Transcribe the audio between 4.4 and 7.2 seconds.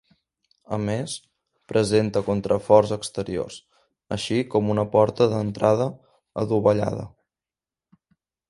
com una porta d'entrada adovellada.